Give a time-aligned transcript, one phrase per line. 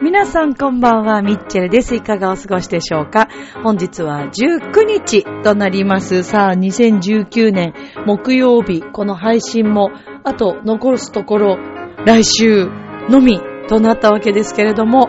[0.00, 1.94] 皆さんこんばんは、ミッチェルです。
[1.94, 3.28] いかがお過ごしでしょうか？
[3.62, 6.22] 本日は19日となります。
[6.22, 7.74] さあ、2019年
[8.06, 9.90] 木曜日、この配信も、
[10.24, 11.58] あと残すところ、
[12.04, 12.68] 来週
[13.08, 15.08] のみとなったわけですけれども、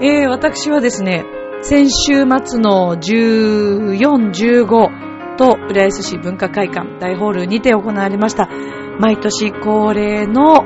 [0.00, 1.24] えー、私はですね、
[1.62, 8.48] 先週末の14、15と浦安市文化会館大ホールにて行われました、
[8.98, 10.62] 毎年恒例の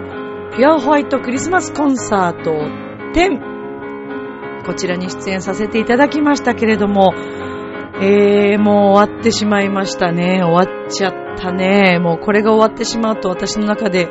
[0.57, 2.51] ピュアホワイトクリスマスコンサート
[3.15, 7.15] 10こちらに出演させていただきましたけれども、
[8.01, 10.41] えー、もう終わってしまいましたね。
[10.43, 11.99] 終わっちゃったね。
[11.99, 14.09] もうこれが終わってしまうと私の中で、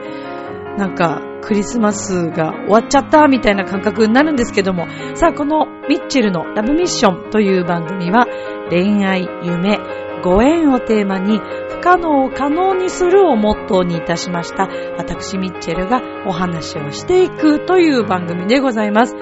[0.77, 8.27] なんかクリスマスが終わっちゃったみたいな感覚になるんですけども、さあこのミッチェルのラブミッションという番組は
[8.69, 9.79] 恋愛、夢、
[10.21, 19.15] ご縁をテーマに不可能を可能にするをモットーにいたしました私ミッチェルがお話をしていくという番組でございます。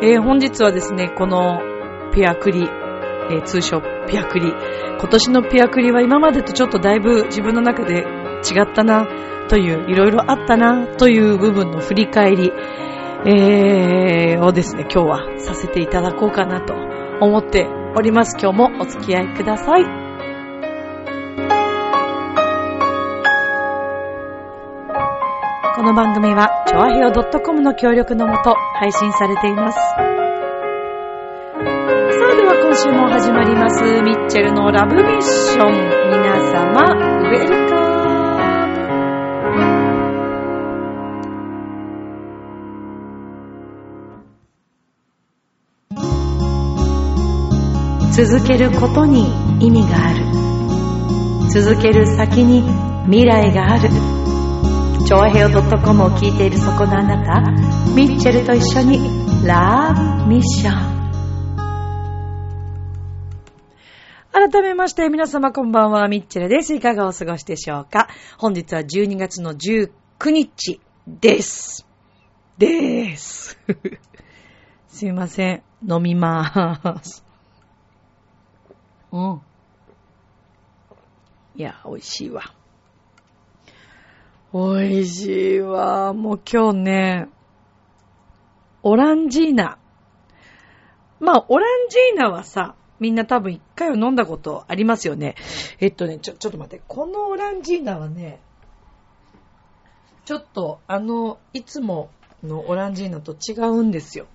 [0.00, 1.60] えー、本日はですね、この
[2.14, 2.68] ピアクリ、
[3.30, 4.48] えー、通称ピアクリ。
[4.48, 8.04] 今年のピアクリは今までとちょっとだいぶ自分の中で
[8.42, 9.06] 違ったな
[9.48, 12.52] という、いろいろあったなという部分の振り返り、
[13.26, 16.74] えー、をですね、今日はさせていただこうかなと
[17.20, 18.36] 思っております。
[18.40, 19.84] 今日もお付き合いください。
[25.78, 30.27] この番組は、ちょあへよ .com の協力のもと配信されています。
[32.18, 35.72] さあでは今週も始まります、ミッチェルのラブミッション。
[36.10, 37.86] 皆様、ウェルカム。
[48.10, 49.28] 続けることに
[49.64, 50.24] 意味がある。
[51.50, 52.64] 続ける先に
[53.06, 53.90] 未来がある。
[55.06, 57.40] チョアヘオ .com を聞いているそこのあなた、
[57.94, 59.94] ミッチェルと一緒にラ
[60.26, 60.87] ブミッション。
[64.50, 66.74] 改めまして皆様こんばんは、ミッチェルです。
[66.74, 68.08] いかがお過ごしでしょうか？
[68.38, 69.90] 本日は12月の19
[70.30, 71.86] 日です。
[72.56, 73.58] でーす。
[74.88, 75.62] すいません。
[75.86, 77.22] 飲みまーす。
[79.12, 79.40] うん。
[81.54, 82.54] いや、美味しいわ。
[84.54, 86.14] 美味しいわ。
[86.14, 87.28] もう今日ね、
[88.82, 89.76] オランジーナ。
[91.20, 95.34] まあ、オランジーナはさ、みんな多分一回は飲んだことありますよね。
[95.80, 96.82] えっとね、ちょ、ちょっと待って。
[96.86, 98.40] このオランジーナはね、
[100.24, 102.10] ちょっとあの、いつも
[102.42, 104.26] のオランジーナと違うんですよ。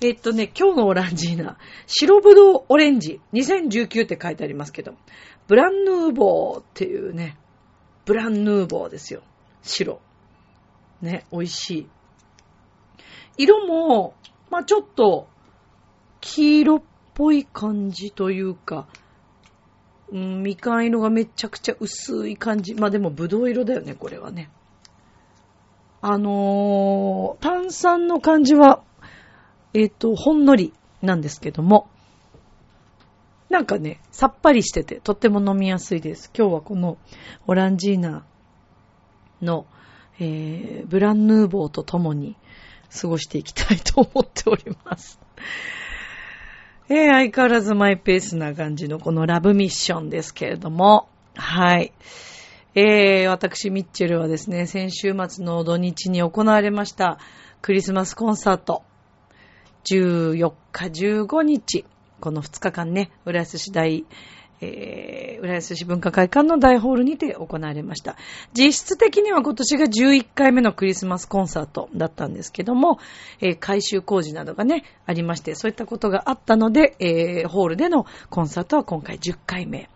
[0.00, 4.94] えっとね、今日のオランジーナ、白ぶどうオレンジ2019って書いてありますけど、
[5.46, 7.36] ブランヌーボーっていうね、
[8.04, 9.22] ブランヌーボーですよ。
[9.62, 10.00] 白。
[11.02, 11.88] ね、美味しい。
[13.36, 14.14] 色も、
[14.50, 15.28] まあ、ちょっと、
[16.20, 16.82] 黄色っ
[17.18, 18.86] ぽい感じというか、
[20.10, 22.76] うん、みかん色がめちゃくちゃ薄い感じ。
[22.76, 24.50] まあ、でも、ぶどう色だよね、これはね。
[26.00, 28.82] あのー、炭酸の感じは、
[29.74, 31.90] えっ、と、ほんのりなんですけども、
[33.50, 36.30] なんかね、さっぱりしてて、とっても飲みやすいです。
[36.38, 36.98] 今日はこの
[37.48, 38.24] オランジーナ
[39.42, 39.66] の、
[40.20, 42.36] えー、ブランヌーボーと共に
[43.00, 45.18] 過ごしていきたいと思っております。
[46.90, 51.92] えー、相変わらずマイペースな感じのこのラブミッションですけれども、はい。
[52.74, 57.18] えー、私、ミッチェルはですね、先週末の土日に行われました
[57.60, 58.84] クリスマスコンサート、
[59.84, 61.84] 14日、15日、
[62.20, 64.06] この2日間ね、浦安市大、
[64.60, 68.16] えー、浦安市文化会館の大ホールにて行われました。
[68.52, 72.98] 実質的には今年が11回目のクリスマスコンサートだったんですけども、
[73.40, 79.88] えー、改修工事などがね、ありまして、そういったことがあったので、えー、ホールでのコンサートは今回10回目。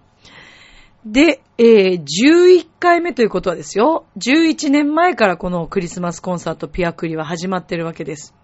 [1.05, 8.35] で、えー、11回目ということはですよ、11年前からこのクリスマスコンサートピアクリは始まってるわけです。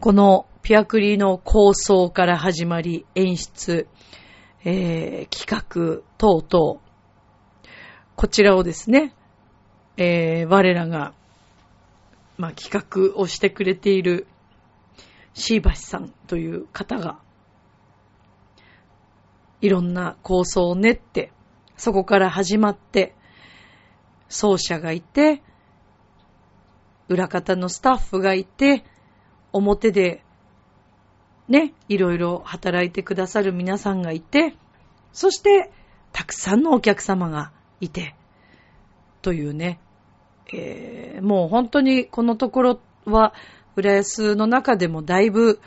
[0.00, 3.86] このピアクリの構想から始まり、演出、
[4.64, 6.80] えー、企画等々、
[8.16, 9.14] こちらをですね、
[9.96, 11.14] えー、我らが、
[12.36, 14.26] まあ、企画をしてくれている
[15.34, 17.20] シーバシさんという方が、
[19.60, 21.32] いろんな構想を練って、
[21.76, 23.14] そこから始まって、
[24.28, 25.42] 奏者がいて、
[27.08, 28.84] 裏方のスタッフがいて、
[29.52, 30.24] 表で
[31.48, 34.54] ね、いろいろ働いてくださる皆さんがいて、
[35.12, 35.70] そして
[36.12, 38.14] たくさんのお客様がいて、
[39.22, 39.80] というね、
[40.52, 43.32] えー、もう本当にこのところは、
[43.76, 45.60] 浦安の中でもだいぶ、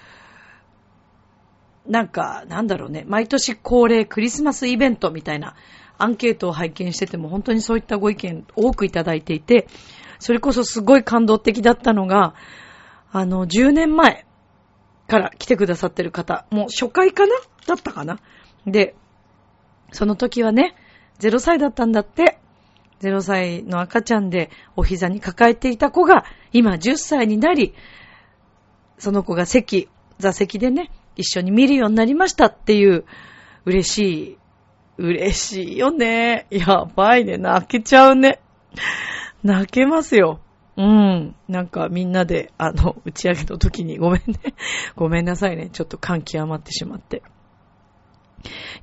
[1.88, 5.56] なんか、なんだろうね、毎年恒例クリスマスイベントみたいな
[5.98, 9.68] アンケートを拝見してても本当にそういったご意見多くいただいていて、
[10.19, 12.36] それこそすごい感動的だったのが、
[13.12, 14.25] あの、10年前
[15.11, 17.35] から来てくださってる方、もう初回かな？
[17.67, 18.19] だったかな？
[18.65, 18.95] で、
[19.91, 20.73] その時はね、
[21.19, 22.39] 0歳だったんだって。
[23.01, 26.23] 0歳の赤ちゃんでお膝に抱えていた子が
[26.53, 27.73] 今10歳になり、
[28.99, 33.03] その子が席、座席でね、一緒に見るようになりましたっていう
[33.65, 34.37] 嬉しい、
[34.97, 36.45] 嬉しいよね。
[36.51, 37.37] やばいね。
[37.37, 38.39] 泣けちゃうね。
[39.43, 40.39] 泣けますよ。
[40.77, 41.35] うん。
[41.47, 44.53] なんかみんなで、あの、 打ち上げの時にごめんね。
[44.95, 45.69] ごめんなさいね。
[45.71, 47.23] ちょっと感極まってしまって。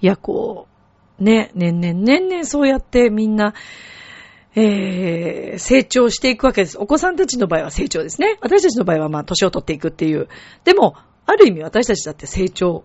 [0.01, 0.69] いや、こ
[1.19, 3.55] う、ね、年々年々そうやってみんな、
[4.55, 6.79] えー、成長していくわけです。
[6.79, 8.39] お子さんたちの場合は成長ですね。
[8.41, 10.29] 私たちの場合はまあ年を取っていくっていう。
[10.65, 10.95] でも、
[11.27, 12.85] ある意味私たちだって成長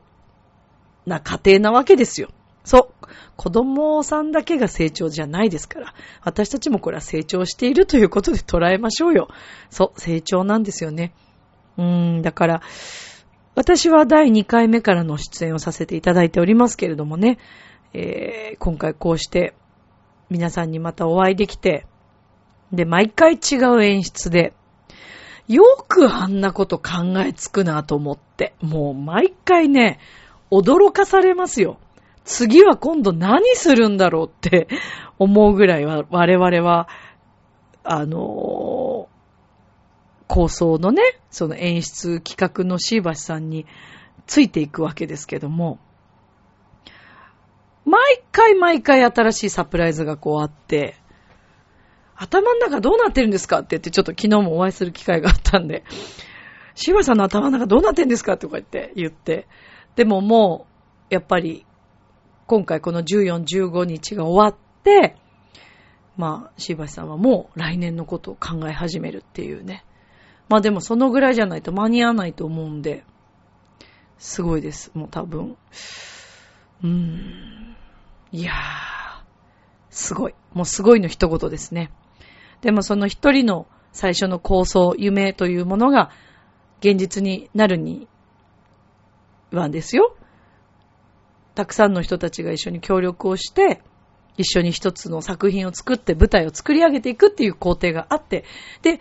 [1.05, 2.29] な過程なわけですよ。
[2.63, 3.05] そう。
[3.35, 5.93] 子供さんだけが成長じゃないですから。
[6.21, 9.27] 私たちもこれは成長しているということで捉えましょうよ。
[9.69, 11.13] そう、成長なんですよね。
[11.77, 12.61] うーん、だから、
[13.55, 17.37] 私は第2回目からの出演をさせていただいておりますけれどもね、
[17.93, 19.53] えー、今回こうして
[20.29, 21.85] 皆さんにまたお会いできて、
[22.71, 24.53] で、毎回違う演出で、
[25.47, 29.99] よくあんなこと考えつくなと思って、もう毎回ね、
[30.49, 31.77] 驚かされますよ。
[32.25, 34.67] 次は今度何するんだろうって
[35.19, 36.87] 思うぐらいは、我々は、
[37.83, 39.09] あの、
[40.27, 43.65] 構想のね、その演出企画の椎橋さんに
[44.25, 45.79] ついていくわけですけども、
[47.85, 50.95] 毎回毎回新しいサプライズがこうあって、
[52.15, 55.83] 頭の中どうなってるんですかって言って、ちょっと昨日もお会いする機会があったんで、
[56.75, 59.47] 椎橋さんの頭の中どうなってるんですかとか言って言って、
[59.95, 60.67] でもも
[61.11, 61.65] う、やっぱり
[62.47, 65.15] 今回この14、15日が終わって、
[66.17, 69.85] まあ、しばさんはもう来年のことを考え始めるっていうね。
[70.49, 73.03] まあでもそのぐらいじゃないと間に合わないと思うんで、
[74.17, 74.91] すごいです。
[74.93, 75.57] もう多分。
[76.83, 77.75] うーん。
[78.31, 78.55] いやー、
[79.89, 80.35] すごい。
[80.53, 81.91] もうすごいの一言ですね。
[82.61, 86.11] でもその一人の最初の構想、夢というものが
[86.79, 88.07] 現実になるに
[89.51, 90.15] はですよ。
[91.55, 93.81] たくさんの人たちが一緒に協力をして、
[94.37, 98.45] 一緒に一つの作品を作って舞台を作り上げていくっていう工程があって、
[98.81, 98.99] で、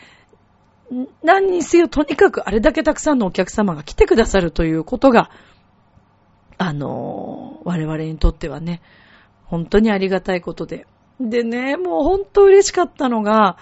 [1.22, 5.30] 何にせよとにかくあれだけたくさんのお客様が来てくださるということが、
[6.58, 8.82] あの、我々にとってはね、
[9.44, 10.86] 本当にありがたいことで。
[11.18, 13.56] でね、もう本当嬉しかったのが、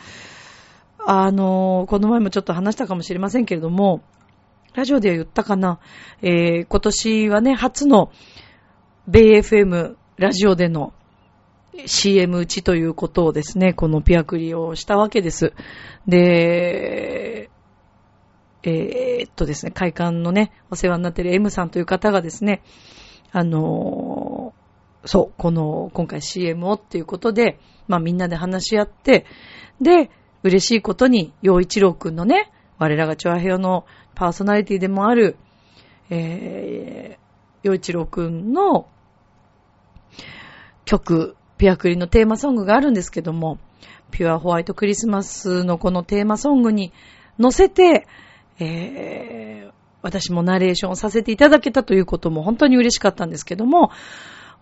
[1.07, 4.03] あの、この前もちょっと話したかもしれませんけれども、
[4.75, 5.79] ラジオでは言ったかな、
[6.23, 8.13] えー、今年はね、初の
[9.11, 10.93] ベイ FM ラジオでの
[11.85, 15.53] CM 打ちということをですね、このピアクリをしたわけです。
[16.07, 17.51] で、
[18.63, 22.63] えー、っとですね、会館のね、お世話になっている M さんという方がですね、
[23.33, 27.59] あのー、そう、この、今回 CM をっていうことで、
[27.89, 29.27] まあみんなで話し合って、
[29.81, 30.11] で、
[30.45, 35.37] 嬉しいことに、洋一郎くんのね、我らがチョアヘヨのパーソナリティでもある、
[36.11, 37.21] えー、
[37.65, 38.87] 洋一郎くんの
[40.91, 43.59] 曲、ピュアクリのテーマソングがあるんですけども、
[44.11, 46.93] ピュアホワイトクリスマスのこのテーマソングに
[47.39, 48.09] 乗せて、
[48.59, 53.93] えー、私もナレーションをさせていただけたということも本当に嬉しかったんですけども、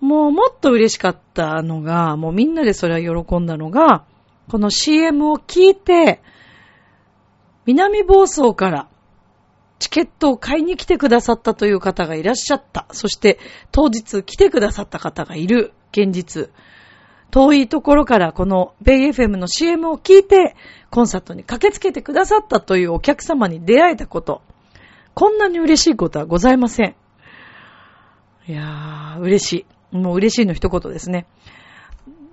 [0.01, 4.05] もうもっと嬉しかったのが、もうみんなでそれは喜んだのが、
[4.51, 6.21] この CM を聞いて、
[7.65, 8.89] 南房総から
[9.79, 12.87] チケットを買いに来てくださったという方がいらっしゃった。
[12.93, 13.39] そして
[13.73, 16.51] 当日来てくださった方がいる現実。
[17.31, 20.57] 遠いところからこのベイ FM の CM を聞いて
[20.91, 24.43] コンサートに駆けつけてくださったというお客様に出会えたこと。
[25.15, 26.95] こんなに嬉しいことはございません。
[28.47, 29.97] いやー、嬉しい。
[29.97, 31.27] もう嬉しいの一言ですね。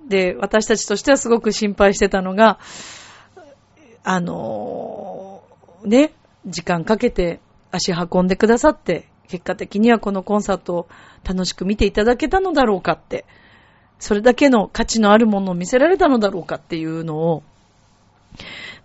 [0.08, 2.58] で、私たちとしてはすごく心配してたのが、
[4.04, 6.12] あのー、ね、
[6.46, 7.40] 時間かけて
[7.72, 10.88] 足運んでくださって、結果的にはこのコンサートを
[11.24, 13.26] 楽しく見ていただけたのだろうかって、
[13.98, 17.42] それだけの価値のあるものを見せられたのだろうかっていうのを、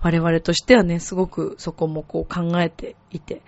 [0.01, 3.41] 我々としてはね、すごくそこもこう考えていて。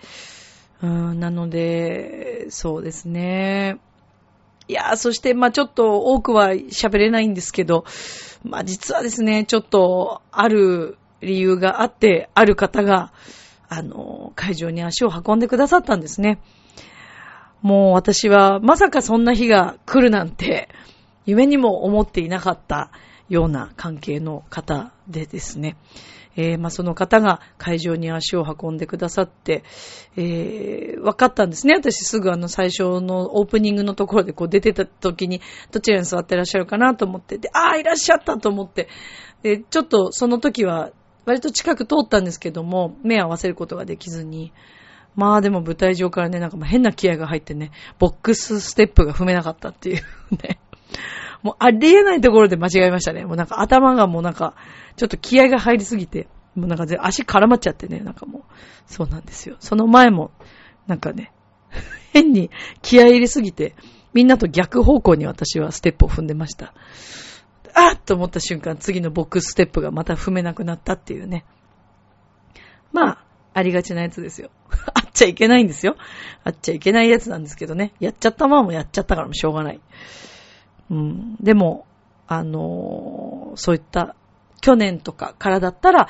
[0.82, 3.78] うん、なので、そうですね。
[4.68, 7.86] いやー、そして、まあちょっと多くは喋れないんですけど、
[8.44, 13.14] まあ実はですね、ちょっとある理由があって、ある方が、
[13.70, 16.40] あの、会場に足を運んでくださったんですね。
[17.62, 20.68] もう私はまさかそんな日が来るなんて、
[21.26, 22.92] 夢にも思っていなかった
[23.30, 25.78] ような関係の方でですね。
[26.36, 29.64] えー、まあ、その方が会場に足を運んでくださって、
[30.16, 31.76] えー、分かったんですね。
[31.76, 38.90] 私すぐあの最初のオープニングのところでこう出てた時に、どちらに座ってらっしゃるかなと思って、で、ああ、いらっしゃったと思って、
[39.44, 40.92] で、ちょっとその時は
[41.26, 44.54] 割と近く通ったんですけども、目合わせることができずに、
[45.16, 50.02] まあでも舞台上からね、なんか変な気合が入ってね、ボックスステップが踏めなかったっていう
[50.32, 50.60] ね。
[51.42, 53.26] もうありえないところで間違えましたね。
[53.26, 54.56] もうなんか頭がもうなんか、
[54.96, 58.44] ちょっと気合が入りすぎて、もうなんか足絡まっちゃってね、なんかもう、
[58.86, 59.58] そうなんですよ。
[59.60, 60.32] その前も、
[60.88, 61.32] なんかね、
[62.14, 62.50] 変に
[62.82, 63.76] 気合入れすぎて、
[64.14, 66.74] みんなと逆方向に私はステップを踏んでました。
[67.74, 71.46] あっと思った瞬間、次のボックスステップがまた踏めなくなったっていうね。
[72.92, 74.52] まあ、ありがちなやつですよ。
[74.94, 75.96] あっちゃいけないんですよ。
[76.44, 77.94] あっちゃいけないやつなんですけどね。
[78.00, 79.82] やっちゃったままもやっちゃったからもしょうがない。
[80.94, 81.36] うん。
[81.42, 81.86] でも、
[82.28, 84.16] あのー、そういった
[84.62, 86.08] 去年とかからだったら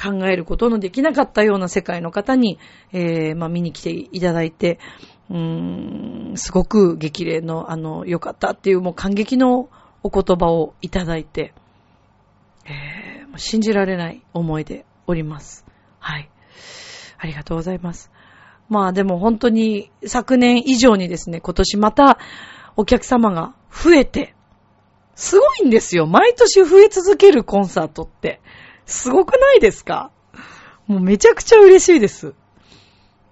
[0.00, 2.58] 考えることのできなかったような世界の方に、
[2.92, 4.78] えー、まあ見に来ていただいて、
[5.30, 9.68] うーん、すごく激励の、あの、良かったっていうもう感激の
[10.02, 11.52] お言葉をいただいて、
[12.66, 15.64] えー、信じられない思いでおります。
[15.98, 16.30] はい。
[17.18, 18.12] ありがとうございます。
[18.68, 22.18] まあでも本当に昨年以上にですね、今年また
[22.76, 24.34] お客様が増えて、
[25.14, 26.06] すごいんですよ。
[26.06, 28.40] 毎年増え続けるコンサートって。
[28.84, 30.10] すごくないですか？
[30.86, 32.34] もうめちゃくちゃ嬉しいです。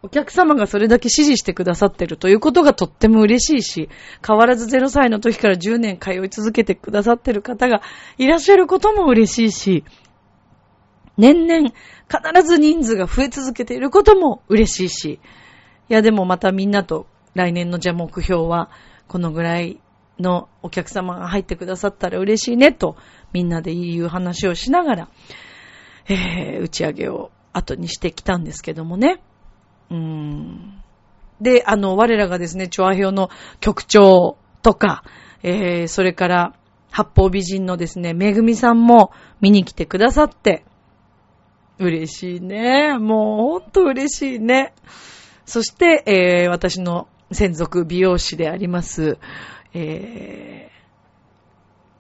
[0.03, 3.89] お客様がそれだけ支持してくださってるということがとっても嬉しいし、
[4.27, 7.81] 変わらず0歳の時から10年通い続けてくださってる方が
[8.19, 9.85] いらっしゃることも嬉しいし、
[11.17, 11.71] 年々
[12.09, 15.21] 必ず人数が増え続けていることも嬉しいし、
[15.89, 18.71] いやでもまたみんなと来年のじゃ目標は
[19.07, 19.81] このぐらい
[20.18, 22.97] のお客様が入ってくださったら嬉しいねと
[23.33, 25.09] みんなで言う話をしながら、
[26.09, 29.23] えー、打ち上げを後にしてきたんですけどもね。
[29.90, 30.83] うーん。
[31.40, 33.30] で、あの、我らがですね、チョア表の
[33.61, 35.04] 局長とか、
[35.42, 36.54] えー、それから、
[36.90, 40.64] 八方美人のですね、めぐみさんも見に来てくださって、
[41.78, 42.99] 嬉しいね。
[42.99, 44.75] もうほんと嬉しいね。
[45.44, 49.18] そして、えー、私の専属美容師であります、
[49.75, 50.71] え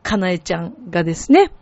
[0.02, 1.52] ー、かなえちゃんがですね、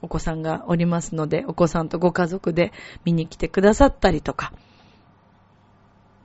[0.00, 2.72] お子さんがおりますので、お子さんとご家族で
[3.04, 4.52] 見に来てくださったりとか、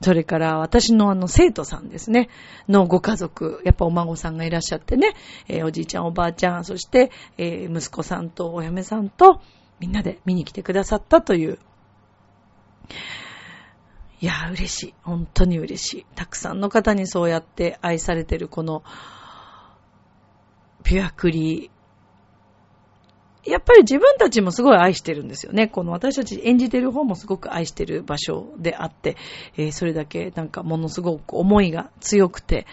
[0.02, 2.30] それから私のあの生徒さんですね、
[2.68, 5.14] のご家族、やっぱお孫さんがいらっしゃってね、
[5.48, 9.42] えー、おじいちゃんおばあちゃん、そして、えー、息子さんとお嫁さんと
[9.80, 11.60] みんなで見に来てくださったという、
[14.20, 14.94] いや、嬉しい。
[15.04, 16.06] 本当に嬉しい。
[16.16, 18.84] たくさんの方にそうやって愛されてるこの、
[20.84, 21.72] ピュアクリ。
[23.46, 25.68] やっぱり自分たちもすごい愛してるんですよね。
[25.68, 29.16] この私たち演じてる方もすごく愛してる場所であって、
[29.56, 32.66] えー、それだけなんかものすごく思いが強くて、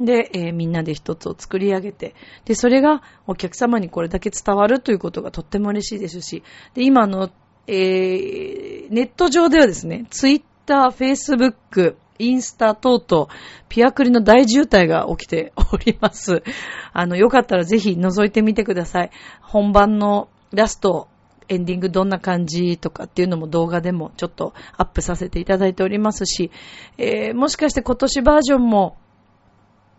[0.00, 2.14] で、えー、みんなで一つを作り上げて、
[2.44, 6.42] で、それがお客様にこれだけ伝わるということがとっても嬉しいですし、
[6.74, 7.30] で、今の、
[7.66, 13.28] えー、ネット上ではですね、ツイッター、フェイスブック、インスタ等々、
[13.68, 16.42] ピアクリの大渋滞が起きております。
[16.92, 19.10] あの、よかったらぜひ覗いてみてください。
[19.40, 21.08] 本番のラスト、
[21.48, 26.52] エンディングどんな感じとかっていうのも動画でもちょっとアップさせていただいておりますし、
[26.96, 28.96] えー、もしかして今年バージョンも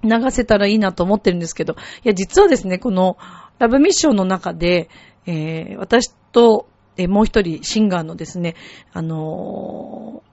[0.03, 1.73] 流せたらいいなと思ってるんですけど、
[2.03, 3.17] いや、実はですね、この
[3.59, 4.89] ラブミッションの中で、
[5.25, 8.55] えー、私と、えー、もう一人シンガーのですね、
[8.93, 10.23] あの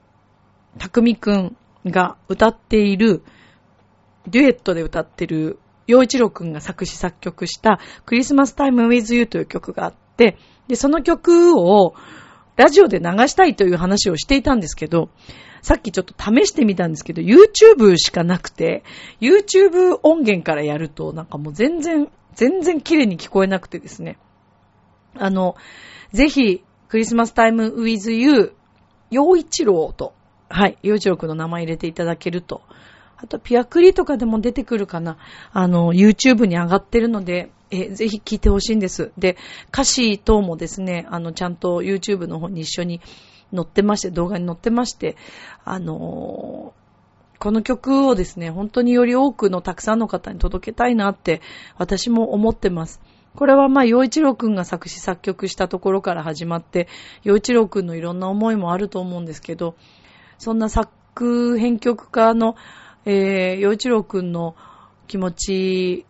[0.77, 3.23] ー、たくみくんが歌っている、
[4.27, 10.37] デュエットで歌ってる、洋一郎くんが作詞作曲したクリスマスタイムウィズユーという曲があって、
[10.69, 11.95] で、その曲を
[12.57, 15.11] ラジオで流したいという話をしていたんですけど、
[15.63, 18.85] さっきちょっと試してみたんですけど、YouTube しかなくて、
[19.21, 24.19] YouTube 音源からやると、なんかもう全然、全然綺麗に聞こえなくてですね。
[25.15, 25.57] あの、
[26.13, 28.53] ぜひ、クリスマスタイムウィズユー、
[29.11, 30.15] 洋一郎と
[30.49, 30.79] はい。
[30.83, 32.63] 洋一郎くんの名前入れていただけると、
[33.17, 35.19] あと、ピアクリとかでも出てくるかな。
[35.53, 39.13] あの、YouTube に上がってるので、えぜひ聞いてほしいんです。
[39.19, 39.37] で、
[39.73, 43.01] 歌詞等もですね、あの、ちゃんと YouTube の方に一緒に
[43.55, 45.17] 載ってまして、動画に載ってまして、
[45.65, 51.41] あのー、この曲をですね、本当により多くのたくさんの方に届けたいなって
[51.77, 53.01] 私も思ってます。
[53.37, 56.89] これはまあ、洋一郎くんが作詞作曲したところから始まって、
[57.23, 59.77] 洋一郎くんのいろんな思いもあると思うんですけど、
[60.39, 62.57] そんな作編曲家の、
[63.05, 64.57] えー、洋一郎くんの
[65.07, 66.07] 気持ち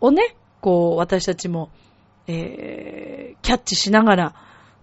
[0.00, 1.70] をね、こう、私たちも、
[2.26, 4.34] えー、キャッチしながら、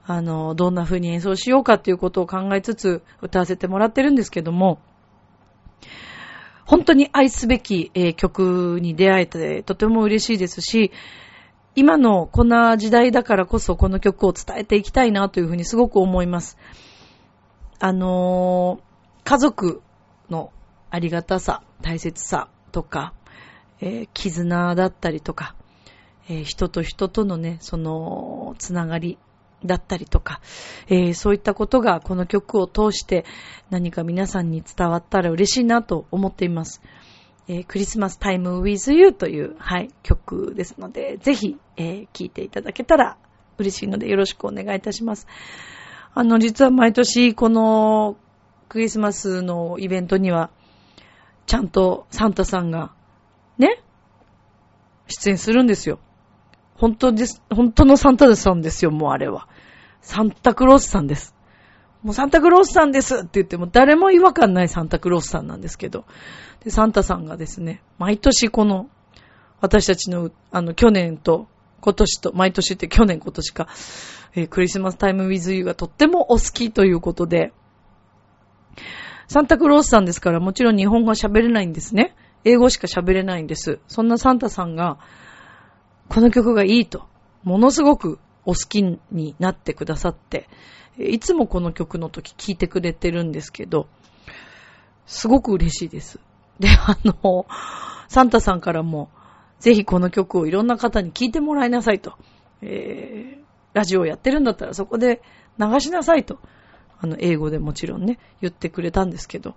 [0.06, 4.80] あの、どんな風に演奏しようかっていうことを考えつつ歌わせてもらってるんですけども、
[6.66, 10.92] 本当に愛すべき、えー、曲に出会えてとても嬉しいですし、
[11.76, 16.58] 今のこんな時代だからこそこの曲を伝えていきたいなというふうにすごく思います。
[17.80, 18.87] あのー、
[19.28, 19.82] 家族
[20.30, 20.54] の
[20.90, 23.14] ありがたさ、大切さとか、
[23.82, 25.54] えー、絆だったりとか、
[26.30, 29.18] えー、人と人とのね、その、つながり
[29.66, 30.40] だったりとか、
[30.88, 33.26] えー、そういったことがこの曲を通して
[33.70, 36.82] 何か皆さんに伝わったら嬉しいなと思っています。
[37.50, 43.18] えー、クリスマスタイム with you という、はい、曲ですので、ぜひ、えー、聴いていただけたら
[43.58, 45.28] 嬉しいのでよろしくお願いいたします。
[46.14, 48.16] あの、実は毎年この
[48.70, 50.50] クリスマスのイベントには、
[51.46, 52.94] ちゃんとサンタさんが、
[53.58, 53.82] ね、
[55.08, 56.00] 出演するんですよ。
[56.76, 59.48] 本当です、本当のサンタさんですよ、もうあれは。
[60.02, 61.34] サンタクロースさんです。
[62.04, 66.06] もうサンタクロースさんですって言っても誰も違和感ないサンタクロースさんなんですけど。
[66.64, 68.90] で、サンタさんがですね、毎年この、
[69.60, 71.48] 私たちの、あの、去年と
[71.82, 73.68] 今年と、毎年って去年今年か、
[74.36, 77.54] えー、クリスマスタイムウィズユーがとってもお好きということで、
[79.28, 82.16] サンタクロースさんですからもちろん日本語は喋れないんですね。
[82.44, 83.80] 英語しか喋れないんです。
[83.88, 85.00] そんなサンタさんが、
[86.08, 87.06] この曲がいいと、
[87.44, 88.82] ものすごくお好き
[89.12, 90.48] になってくださって、
[90.98, 93.88] いつもこの曲の時聴いてくれてるんですけど、
[95.06, 96.20] すごく嬉しいです。
[96.60, 97.46] で、あの、
[98.08, 99.10] サンタさんからも、
[99.60, 102.14] ぜひこの曲をいろんな方に聴いてもらいなさいと。
[102.62, 105.22] えー、ラジオをやってるんだったらそこで
[105.60, 106.40] 流しなさいと。
[107.00, 109.56] あの、英語でもちろんね、言ってくれたんですけど、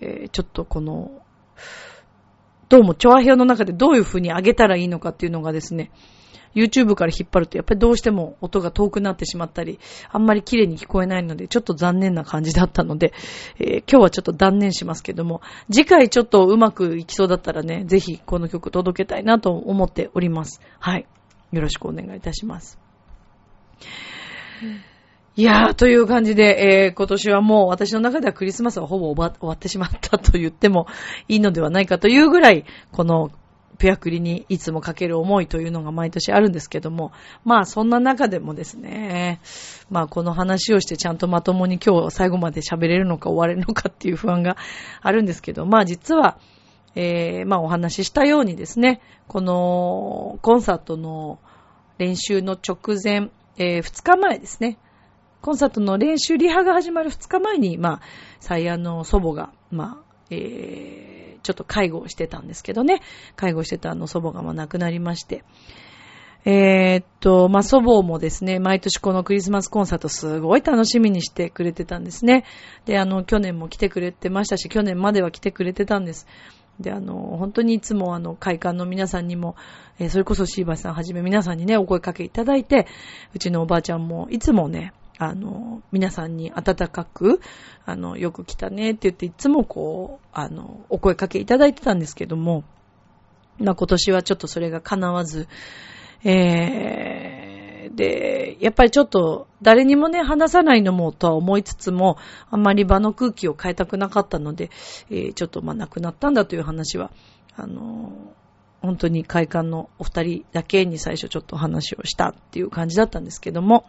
[0.00, 1.10] えー、ちょっとこの、
[2.68, 5.90] どうも、調和表の中でどういう風に上げたらいいのかっていうのがですね、
[6.54, 9.78] YouTube から引っ張るとやっぱりどうしても音が遠くなってしまったり、
[10.10, 13.12] あんまり綺麗に聞こえないので、ちょっと残念な感じだったので、
[13.58, 20.60] えー、今日はちょっと断念しますけども、次回ちょっとうまくいきそうだったらね、ぜひこの曲届けたいなと思っております。
[20.78, 21.06] はい。
[21.52, 22.78] よろしくお願いいたします。
[25.40, 30.86] いやー、という感じで、えー、今年はもう私の中ではクリスマスはほぼ終わってしまったと言っても
[31.28, 33.30] いいのではないかというぐらい、この
[33.78, 39.40] ピアクリにいつもかける思いというのが毎年あるんですけども、まあそんな中でもですね、
[39.88, 44.58] まあこの話をしてちゃんとまともに今日最後まで喋れるのか終われるのかっていう不安が
[45.00, 46.36] あるんですけど、まあ実は、
[46.94, 51.38] えー、まあお話ししたようにですね、このコンサートの
[51.96, 54.76] 練習の直前、えー、2日前ですね、
[55.42, 58.00] コンサートの練習、リハが始まる2日前に、まあ、
[58.40, 63.00] 最愛の祖母が、まあ、えー、ちょっと介護をしてたんですけどね、
[63.36, 65.44] 介護してたあの祖母がまあ亡くなりまして、
[66.44, 72.44] えー、っと、まあ、祖母もですね、毎年このクリスマスコンサートすごい楽しみにしてくれてたんですね。
[72.86, 76.26] で、あの、去年も来てくれてましたし、去年までは来てくれてたんです。
[76.80, 79.54] で、あの、本当にいつもあの、会館の皆さんにも、
[79.98, 82.86] えー、それこそシーバーさんはじめ皆さんにね、お声かけいただいて、
[83.34, 87.42] うちのおばあちゃんもいつもね、あの、皆さんに温かく、
[87.84, 92.64] あの、よく来たねって言って、いつもこう、あの、お声かけいただいてたんですけども、
[93.58, 95.46] まあ今年はちょっとそれが叶わず、
[96.24, 102.16] えー、で、やっぱりちょっと誰にもね、話さないのもとは思いつつも、
[102.50, 104.70] あんまり場の空気を変えたくなかったので、
[105.10, 107.10] えー、ちょっとまあ亡くなったんだという話は、
[107.56, 108.10] あの、
[108.80, 113.84] 本当に会館のお二人だけに最初ちょっと話をしたっていう感じだったんですけども、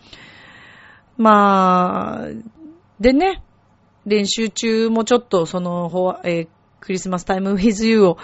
[1.22, 2.28] まあ、
[3.00, 3.44] でね、
[4.08, 6.48] 練習中もちょっとその、えー、
[6.80, 8.18] クリスマスタイムウィズユーを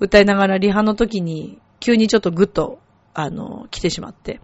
[0.00, 2.78] 歌いながらリハの時に急にちょっとグッと、
[3.14, 4.40] あの、来てしまって。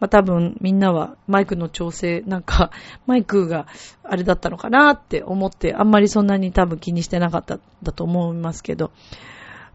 [0.00, 2.72] まあ多分みんなはマイクの調整、なんか
[3.06, 3.68] マイクが
[4.02, 8.90] あれだったのかなって思って、あんまりそんなに多分気にしてなかっただと思いますけど、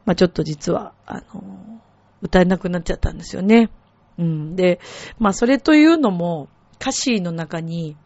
[0.06, 1.82] まあちょっと実は、あの、
[2.22, 3.70] 歌えなくなっちゃったんですよね。
[4.18, 4.56] うん。
[4.58, 4.82] で、
[5.18, 7.98] まあそれというのも、歌詞の中に、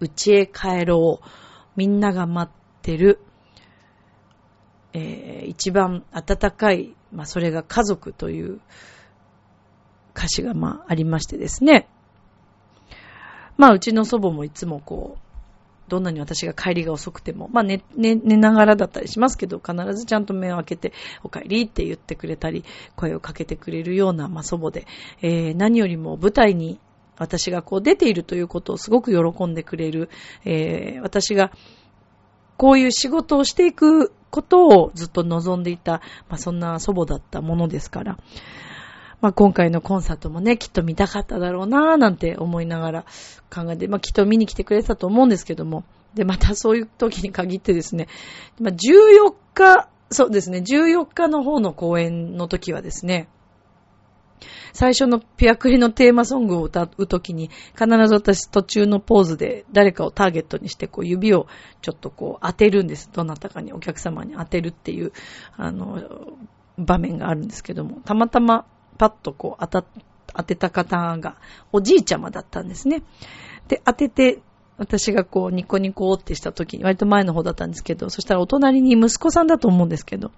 [0.00, 1.26] 家へ帰ろう。
[1.76, 3.20] みんなが待ってる。
[4.92, 8.60] えー、一番温かい、まあそれが家族という
[10.16, 11.88] 歌詞がまあありましてですね。
[13.58, 15.26] まあうちの祖母もいつもこう、
[15.88, 20.92] どんなに私が帰りが遅くても、まあ寝、寝、寝ながらだったりしますけど、必ずちゃんと目を開けて、
[21.22, 22.64] お帰りって言ってくれたり、
[22.96, 24.86] 声をかけてくれるような、まあ祖母で、
[25.22, 26.80] えー、何よりも舞台に
[27.18, 30.10] 私がこう出ているということをすごく喜んでくれる、
[30.44, 31.50] えー、私が
[32.56, 38.18] こういう仕事をしていくことをずっと望んでいた、まあそんな祖母だったものですから、
[39.20, 43.04] まあ、今回のコンサートもね、きっと見たかっただろうなぁなんて思いながら
[43.52, 48.08] 考えて、まあ、きっと見に来てくれたと思うんですけども、で、またそういう時に限ってですね、
[48.60, 53.28] まあ、14日、そうですね、14日の方の公演の時はですね、
[54.76, 61.46] 最初のピアクリのテーマソングを歌うときに、必ず私途中のポーズで誰かをターゲットにして、こう指を
[61.80, 63.10] ちょっとこう当てるんです。
[63.10, 65.12] どなたかにお客様に当てるっていう、
[65.56, 66.02] あの、
[66.76, 68.66] 場面があるんですけども、たまたま
[68.98, 69.84] パッとこう当た、
[70.34, 71.36] 当てた方が
[71.72, 73.02] おじいちゃまだったんですね。
[73.68, 74.40] で、当てて、
[74.78, 80.32] 私がこうニコニコってした時に、割と前の方だったんですけど、そしたらお隣に息子さんだと思うんですけど、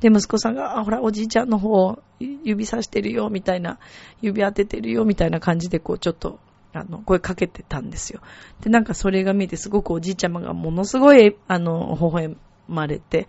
[0.00, 3.78] で、息子さんが、あ、ほら、おじいちゃんの方、指さしてるよ、みたいな、
[4.22, 6.38] 指当ててるよ、みたいな感じで、こう、ちょっと、
[6.72, 8.20] あの、声かけてたんですよ。
[8.62, 12.36] で、なんかそれが見えて、すごくおじいちゃまがものすごい、あの、微笑
[12.68, 13.28] まれて、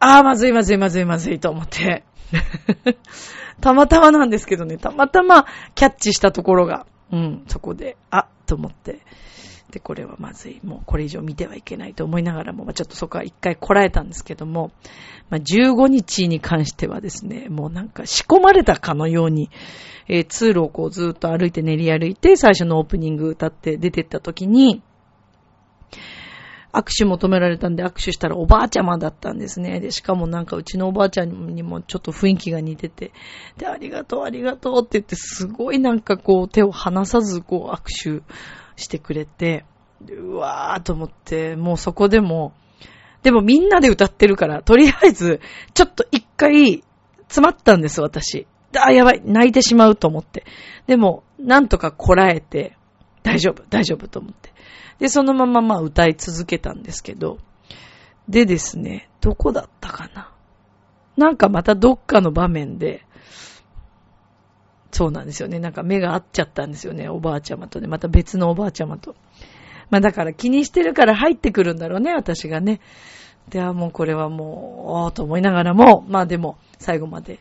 [0.00, 2.04] ああ、まずいまずいまずいまずいと思って、
[3.62, 8.98] たまたまなんですけどね、たまたまキャッチしたところが、うん、そこで、あ、と思って、
[9.70, 10.60] で、これはまずい。
[10.64, 14.72] もうこれ以上見てはいけないと思いながらも、まあ、ちょっとそこは一回こらえたんですけども、
[15.30, 19.48] まあ、15日に関してはですね、もうなんか仕込まれたかのように、
[20.08, 24.82] えー、通路をこうずっと歩いて練り歩いて、最初のオープニング歌って出てった時に、
[26.74, 29.78] 握手求められたんで握手したらおばあちゃまだったんですね。
[29.80, 33.12] で、しかもなんかうちのおばあちゃんにもちょっと雰囲気が似てて、
[33.56, 39.64] で、ありがとう、ありがとうって言って、すごいなんかこう手を離さずこう握手してくれて、
[40.08, 42.52] うわーと思って、もうそこでも、
[43.22, 45.40] でもみんなで歌ってるから、とりあえず、
[45.72, 46.82] ちょっと一回、
[47.28, 48.46] 詰まったんです、私。
[48.76, 50.44] あ、やばい、泣いてしまうと思って。
[50.86, 52.76] でも、なんとかこらえて、
[53.22, 54.53] 大丈夫、大丈夫と思って。
[54.98, 57.38] で、そのまままあ歌い続けたんですけど、
[58.28, 60.30] でですね、どこだったかな。
[61.16, 63.04] なんかまたどっかの場面で、
[64.90, 65.58] そうなんですよね。
[65.58, 67.08] なんか目が合っちゃったんですよね。
[67.08, 67.88] おばあちゃまとね。
[67.88, 69.16] また別のおばあちゃまと。
[69.90, 72.80] まあだから気にしてるから入ってくるんだろうね、私がね。
[73.48, 77.40] ではもうこれはもう、おーと思いながらも、まあでも最後まで、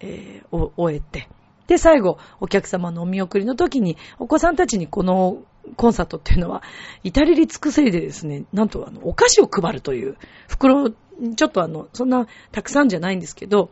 [0.00, 1.28] えー、終えて。
[1.68, 5.38] で、最後、お客様のお見送りの時に、お子さんたちにこの
[5.76, 6.62] コンサートっていうのは、
[7.04, 10.16] 至れり尽くせりでですね、なんとあの、お菓子を配るという、
[10.48, 13.70] 袋、ちょっとあの、そんなたくさんじゃないんですけど、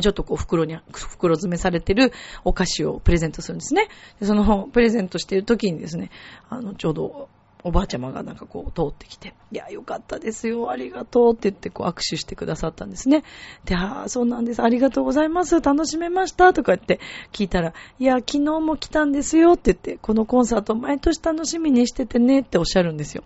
[0.00, 2.12] ちょっとこう袋に、袋詰めされてる
[2.44, 3.88] お菓子をプレゼントするんですね。
[4.20, 6.10] でそのプレゼントしてる時にですね、
[6.48, 7.28] あの、ちょうど
[7.64, 13.22] おばあちゃまがなんかこう通ってきて、いや、よかったですよ、ありがとうって言ってこう握手してくださったんですね。
[13.64, 17.00] で、ああ、そうなんです、ありがとうございます、楽しめましたとか言って
[17.32, 23.22] 聞いたら、いや、昨日も来たんですよって言って、このコンサート毎年楽しみにしててねっておっしゃるんですよ。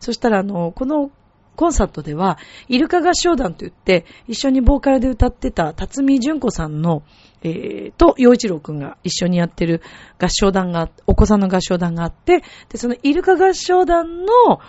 [0.00, 1.10] そしたらあの、この
[1.56, 7.02] コンサートでは、イルカ合唱団と言って、一緒にボーカルで歌ってた辰巳純子さんの、
[7.42, 9.82] えー、と、洋一郎くんが一緒にやってる
[10.18, 14.60] 合唱団が、お子さんの合唱団があって、で、そのイルカ合唱団の、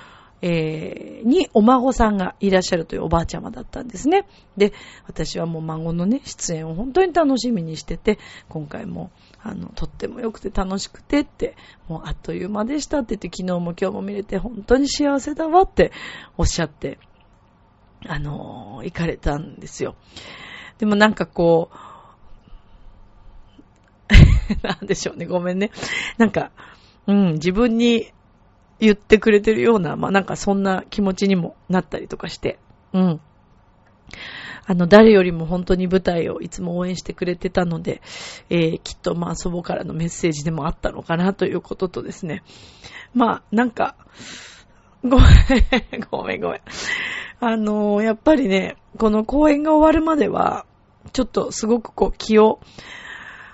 [0.41, 4.25] えー、にお孫さんがいらっしゃるというおばあちゃまだったんですね。
[4.55, 4.73] で、
[5.05, 11.55] 私はもう孫のね、出演を本当に楽しみにしてて、今回も、あの、とっても良くて楽しくてって、
[11.87, 15.91] もうあっという間でしたって言って、昨日も今日も見れて本当に幸せだわって
[16.37, 16.99] おっしゃって、
[18.07, 19.95] あのー、行かれたんですよ。
[20.77, 21.88] でもなんかこう、
[24.63, 25.71] なんでしょうね、ごめんね。
[26.17, 26.51] なんか、
[27.07, 28.11] うん、自分に
[28.79, 32.59] 言ってくれてるような、まあなんかそんな気持ちにもなったりとかして、
[32.93, 33.21] うん。
[34.65, 38.01] あの、誰よりも本当に舞台をいつも応援してくれてたので、
[38.49, 42.43] えー、きっとまあ祖母からのメッセージでもあったのかなということとですね。
[43.13, 43.95] まあ、なんか、
[45.03, 45.27] ごめん、
[46.11, 46.61] ごめんごめん。
[47.39, 50.65] あのー、やっぱりね、この公演が終わるまでは、
[51.13, 52.59] ちょっとすごくこう気を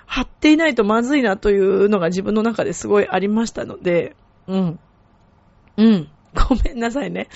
[0.06, 4.16] 張っていないとまずいなというのが自分の中ですごいありましたので、
[4.46, 4.78] うん。
[5.76, 6.08] うん。
[6.48, 7.28] ごめんなさいね。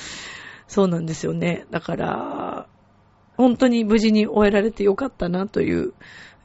[0.69, 1.67] そうなんですよね。
[1.71, 2.67] だから、
[3.37, 5.95] 本当に無事に終えられてよかったなという、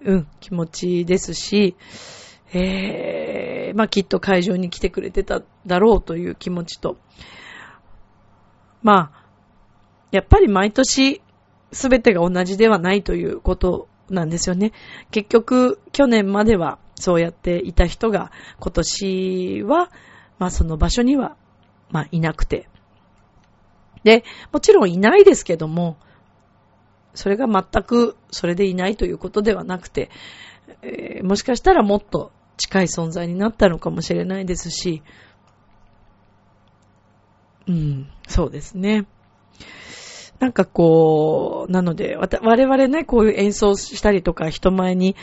[0.01, 1.75] うん、気持ちですし、
[2.53, 6.97] えー、まあきっと会場に来てくれてただろうという気持ちと、
[8.81, 9.25] まあ、
[10.11, 11.21] やっぱり毎年
[11.71, 14.71] すべてが同じではないということなんですよね。
[15.11, 19.91] 結局、去年まではそうやっていた人が今年は、
[20.39, 21.35] まあその場所には、
[21.91, 22.67] まあいなくて。
[24.03, 25.97] で、もちろんいないですけども、
[27.15, 30.09] それが全くそれでいないということではなくて、
[30.81, 35.01] えー、もしかしたらもっと近い存在になったのかもしれないですし、
[37.67, 39.05] うん、そうですね。
[40.39, 45.15] なんかこう、なので、我々ね、こういう演奏したりとか、人前に、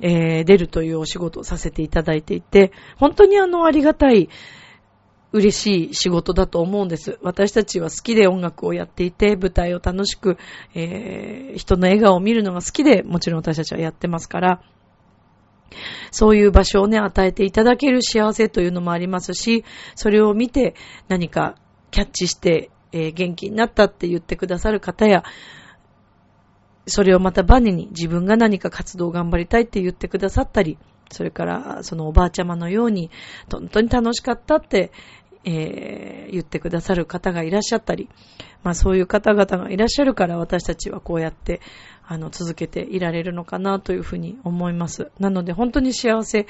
[0.00, 4.28] えー、出るというお仕事をさせていただいていて、本当にあの、ありがたい、
[5.30, 7.18] 嬉しい仕事だと思うんです。
[7.22, 10.38] 私たちは好きで音楽をやっていて、舞台を楽しく、
[10.74, 14.62] えー、人の笑顔を見るのが好きで、もちろん私たちはやってますから、
[16.10, 20.74] そういう場所をね、与えていただける幸せというのもありますし、それを見て
[21.08, 21.56] 何か
[21.90, 25.24] キャッチして、えー、元気になったって言ってくださる方や、
[26.86, 30.78] それをまたバネに自分が何か活動を頑張りたいって言ってくださったり、
[31.10, 33.10] それからそのおばあちゃまのように、
[33.50, 34.90] 本当に楽しかったって
[35.44, 38.08] えー、言ってくださる方がいらっしゃったり、
[38.62, 41.60] まあそういう方々がいらっしゃるから私たちはこうやって、
[42.06, 45.10] あの、続けていられるのかなというふうに思います。
[45.18, 46.46] なので本当に幸せ、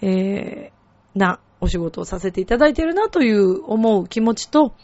[0.00, 4.74] えー、なお仕事をさせていただいているなという思う気持ちと、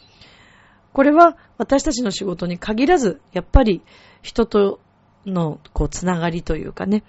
[0.93, 3.81] これは私たちの仕事に限らず、やっぱり
[4.21, 4.79] 人と
[5.25, 7.03] のこうつながりというかね、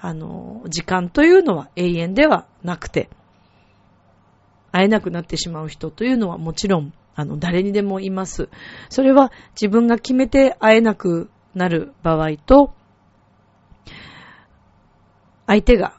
[0.00, 3.08] あの、時間というのは永遠ではなくて、
[4.70, 8.48] 会えなくなってしまう人というのはもちろん、あの、誰にでもいます。
[8.88, 12.74] それは自分が決めて会えなくなる場合と、
[15.46, 15.98] 相手が、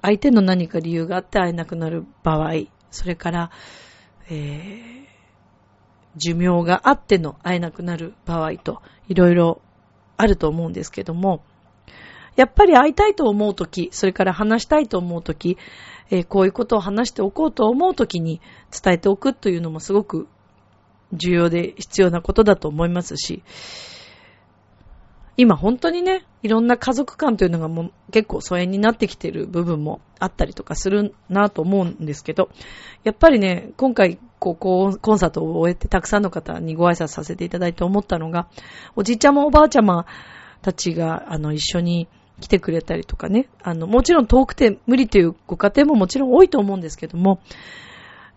[0.00, 3.50] 相手の何か理由があって会えなくなる場合、それから、
[4.30, 5.03] えー、
[6.16, 9.60] 寿命があっての会えなくなる場合と、いろいろ
[10.16, 11.42] あると思うんですけども、
[12.36, 15.56] やっぱり会いたいと思うとき、それから話したいと思うとき、
[16.10, 20.28] えー、こういうことを話しておこうと思うときに伝えておくというのもすごく
[21.12, 23.42] 重要で必要なことだと思いますし、
[25.36, 32.50] 今本当にね、いろんな家族感というのがもう結構疎遠になってきてる部分もあったりとかするなと思うんですけど、
[33.02, 38.48] やっぱりね、今回ここコンサートを終えてたくさんの方にご挨拶させていただいて思ったのが、
[38.94, 40.06] おじいちゃまおばあちゃま
[40.62, 42.08] たちがあの一緒に
[42.40, 43.48] 来てくれたりとかね。
[43.62, 47.40] あの、もちろん遠くて無理というご家庭ももちろん多いと思うんですけども、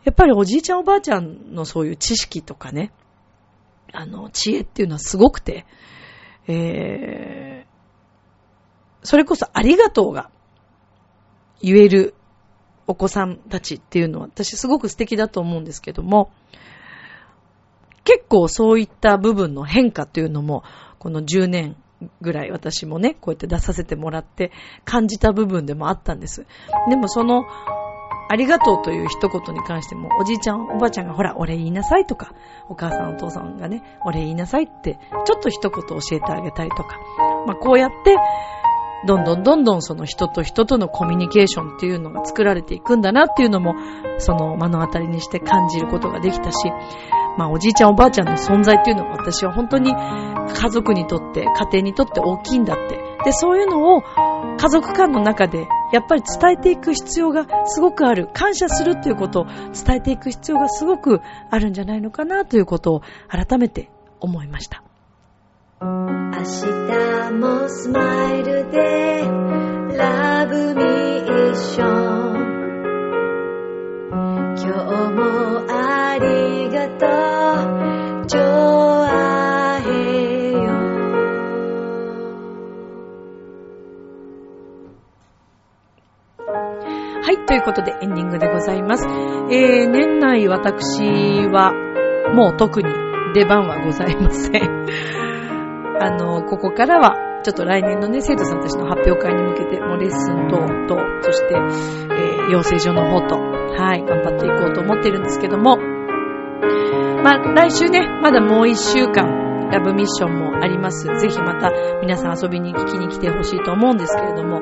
[0.04, 2.92] やっぱりおじいちゃんおばあちゃんのそういう知識とかね、
[3.92, 5.66] あの、知恵っていうのはすごくて、
[6.48, 10.30] えー、それこそありがとうが
[11.62, 12.16] 言える
[12.88, 16.32] お子さんたちっていうのは私すごく素敵だと思うんですけども、
[18.06, 20.64] 結構そういった部分の変化というのも、
[20.98, 21.76] この10年
[22.22, 24.52] ぐらい私もね、こうやって出させてもらって
[24.86, 26.46] 感じた部分でもあったんです。
[26.90, 27.44] でもその、
[28.30, 32.34] ありがとうという一言に関しても、おじいちゃん、おばあちゃんがほら、お礼言いなさいとか、
[32.68, 36.98] お母さん、お父さんがね、お礼言いなさいって、ちょっと一言教えてあげたりとか、
[37.46, 38.18] まあこうやって、
[39.06, 43.76] どんどんどんどんその人と人とのコミュニケーションっていうのが作られていくんだなっていうのも、
[44.18, 46.70] その目の当たりにして感じることができたし、
[47.38, 53.07] まあおじいちゃんおばあちゃんの存在っていうのが私は本当に家族にとって、家庭にとって大きいんだって。
[53.26, 58.28] で、そういうのを家族間の中でやっぱり伝えていく必要がすごくある。
[58.34, 64.84] 感謝するっていうことを伝えていく必要がすごくあるんじゃないのかなということを改めて思いました。
[65.80, 65.88] 明
[66.40, 69.22] 日もスマイルで
[69.98, 72.48] ラブミッション
[74.58, 74.74] 今日
[75.12, 77.27] もありがとう
[87.28, 91.02] はいということでエンディングでございます、えー、年内私
[91.52, 91.74] は
[92.34, 92.88] もう特に
[93.34, 94.86] 出番はございません。
[96.00, 100.56] あの、ここからは、ちょっと来年のね、生徒さんたちの発表会に向けて、もうレッスン等
[100.88, 105.76] と、そして、えー、養成所の方と、はい、頑張っていこうと思っているんですけども、
[107.24, 111.06] まあ、来週ね、まだもう一週間、ラブミッションもあります。
[111.06, 114.62] ぜひまた皆さん遊びに聞きに来てほしいと思うんですけれども、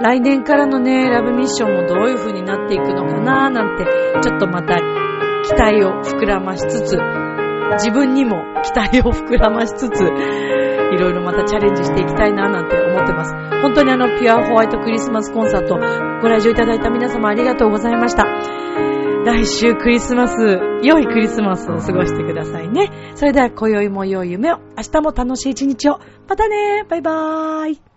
[0.00, 3.84] 来年からのね、ラブミッションもどういう風になっていくのかななんて、
[4.22, 4.76] ちょっとまた
[5.44, 6.98] 期待を膨らましつつ、
[7.74, 13.34] 自分にも期待を膨らましつつ、いろいろまたチャレンジしていきたいななんて思ってます。
[13.62, 15.76] 本当にあの、ピュアホワイトクリスマスコンサート、
[16.22, 18.59] ご来場いただいた皆様ありがとうございました。
[19.30, 22.90] 来週クリスマス、良いクリスマスを過ごしてくださいね。
[23.14, 26.00] それでは今宵も良い夢を、明日も楽しい一日を。
[26.28, 27.89] またねバイバーイ